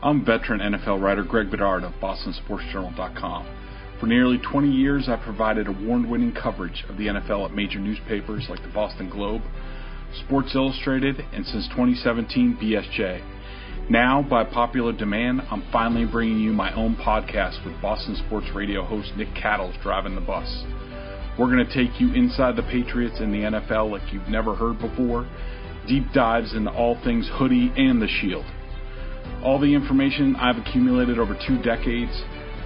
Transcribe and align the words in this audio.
I'm 0.00 0.24
veteran 0.24 0.60
NFL 0.60 1.02
writer 1.02 1.24
Greg 1.24 1.50
Bedard 1.50 1.82
of 1.82 1.92
BostonSportsJournal.com. 1.94 3.96
For 3.98 4.06
nearly 4.06 4.38
20 4.38 4.70
years, 4.70 5.08
I've 5.08 5.22
provided 5.22 5.66
award-winning 5.66 6.34
coverage 6.40 6.84
of 6.88 6.96
the 6.96 7.08
NFL 7.08 7.46
at 7.46 7.52
major 7.52 7.80
newspapers 7.80 8.46
like 8.48 8.62
the 8.62 8.68
Boston 8.68 9.10
Globe, 9.10 9.42
Sports 10.24 10.54
Illustrated, 10.54 11.16
and 11.32 11.44
since 11.44 11.66
2017, 11.70 12.58
BSJ. 12.62 13.90
Now, 13.90 14.22
by 14.22 14.44
popular 14.44 14.92
demand, 14.92 15.42
I'm 15.50 15.64
finally 15.72 16.04
bringing 16.04 16.38
you 16.38 16.52
my 16.52 16.72
own 16.74 16.94
podcast 16.94 17.66
with 17.66 17.82
Boston 17.82 18.14
Sports 18.24 18.46
Radio 18.54 18.84
host 18.84 19.10
Nick 19.16 19.34
Cattles 19.34 19.74
driving 19.82 20.14
the 20.14 20.20
bus. 20.20 20.62
We're 21.36 21.50
going 21.50 21.66
to 21.66 21.74
take 21.74 22.00
you 22.00 22.14
inside 22.14 22.54
the 22.54 22.62
Patriots 22.62 23.16
and 23.18 23.34
the 23.34 23.38
NFL 23.38 23.90
like 23.90 24.12
you've 24.12 24.28
never 24.28 24.54
heard 24.54 24.78
before, 24.78 25.28
deep 25.88 26.04
dives 26.14 26.54
into 26.54 26.70
all 26.70 26.96
things 27.02 27.28
hoodie 27.32 27.72
and 27.76 28.00
the 28.00 28.06
shield. 28.06 28.44
All 29.44 29.58
the 29.60 29.72
information 29.72 30.34
I've 30.36 30.56
accumulated 30.56 31.18
over 31.18 31.38
two 31.46 31.62
decades, 31.62 32.12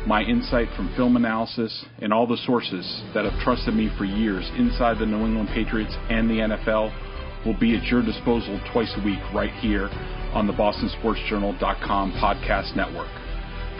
my 0.07 0.23
insight 0.23 0.69
from 0.75 0.93
film 0.97 1.17
analysis, 1.17 1.85
and 2.01 2.13
all 2.13 2.27
the 2.27 2.39
sources 2.47 3.03
that 3.15 3.25
have 3.25 3.39
trusted 3.45 3.75
me 3.75 3.91
for 3.99 4.05
years 4.05 4.51
inside 4.57 4.99
the 4.99 5.07
New 5.07 5.27
England 5.27 5.51
Patriots 5.53 5.95
and 6.09 6.31
the 6.31 6.41
NFL 6.41 7.45
will 7.45 7.59
be 7.59 7.77
at 7.77 7.85
your 7.85 8.03
disposal 8.03 8.59
twice 8.73 8.93
a 8.97 9.05
week 9.05 9.21
right 9.35 9.53
here 9.61 9.89
on 10.33 10.47
the 10.47 10.53
BostonSportsJournal.com 10.55 12.13
podcast 12.13 12.75
network. 12.75 13.11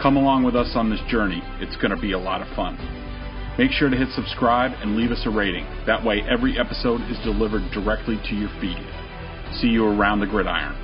Come 0.01 0.17
along 0.17 0.43
with 0.43 0.55
us 0.55 0.71
on 0.75 0.89
this 0.89 1.01
journey. 1.09 1.41
It's 1.59 1.75
going 1.77 1.95
to 1.95 2.01
be 2.01 2.11
a 2.11 2.19
lot 2.19 2.41
of 2.41 2.55
fun. 2.55 2.77
Make 3.57 3.71
sure 3.71 3.89
to 3.89 3.97
hit 3.97 4.09
subscribe 4.13 4.71
and 4.81 4.95
leave 4.95 5.11
us 5.11 5.21
a 5.25 5.29
rating. 5.29 5.65
That 5.85 6.03
way, 6.03 6.21
every 6.29 6.59
episode 6.59 7.01
is 7.09 7.17
delivered 7.23 7.71
directly 7.71 8.17
to 8.29 8.35
your 8.35 8.49
feed. 8.61 8.77
See 9.61 9.67
you 9.67 9.85
around 9.85 10.19
the 10.19 10.27
gridiron. 10.27 10.82